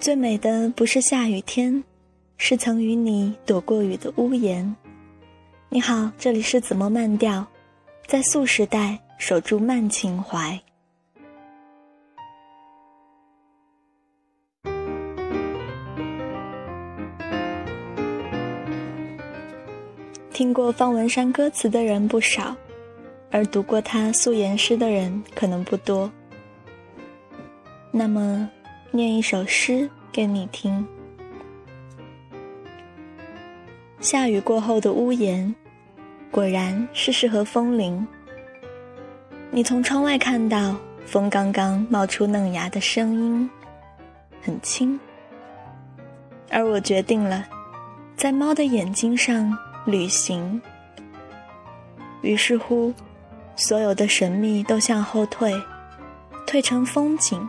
[0.00, 1.82] 最美的不是下雨天，
[2.36, 4.76] 是曾与你躲过雨的屋檐。
[5.68, 7.44] 你好，这里是子墨慢调，
[8.06, 10.58] 在素时代守住慢情怀。
[20.32, 22.54] 听过方文山歌词的人不少，
[23.32, 26.08] 而读过他素颜诗的人可能不多。
[27.90, 28.48] 那么，
[28.90, 30.86] 念一首诗给你听。
[34.00, 35.54] 下雨过后的屋檐，
[36.30, 38.06] 果然是适合风铃。
[39.50, 43.50] 你从窗外看到风刚刚冒出嫩芽的声音，
[44.42, 44.98] 很轻。
[46.50, 47.46] 而我决定了，
[48.16, 49.56] 在猫的眼睛上。
[49.86, 50.60] 旅行，
[52.20, 52.92] 于是乎，
[53.56, 55.50] 所有的神秘都向后退，
[56.46, 57.48] 退成风景。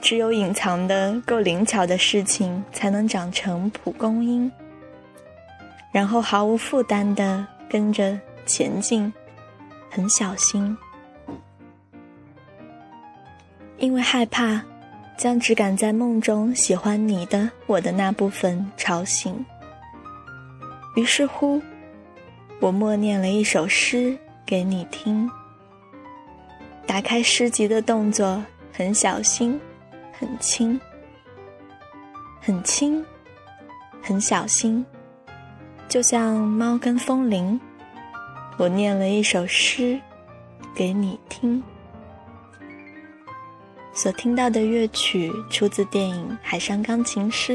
[0.00, 4.50] 只有隐藏的够灵巧的事情，才能长成蒲公英，
[5.92, 9.12] 然后毫无负担的跟着前进，
[9.90, 10.76] 很小心，
[13.78, 14.62] 因为害怕
[15.18, 19.44] 将只敢在梦中喜欢你的我的那部分吵醒。
[20.96, 21.62] 于是乎，
[22.58, 25.30] 我默念了一首诗给你听。
[26.86, 28.42] 打开诗集的动作
[28.72, 29.60] 很小心，
[30.20, 30.78] 很轻，
[32.42, 33.02] 很轻，
[34.02, 34.84] 很小心，
[35.88, 37.58] 就像猫跟风铃。
[38.58, 39.98] 我念了一首诗
[40.74, 41.62] 给你听。
[43.94, 47.54] 所听到的乐曲出自电影《海上钢琴师》。